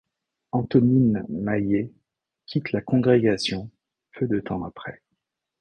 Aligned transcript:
Antonine 0.51 1.23
Maillet 1.29 1.93
quitte 2.47 2.71
la 2.71 2.81
congrégation 2.81 3.69
peu 4.13 4.25
de 4.25 4.39
temps 4.39 4.63
après. 4.65 5.03